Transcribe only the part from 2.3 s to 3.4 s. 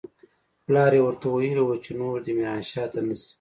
ميرانشاه نه ځي.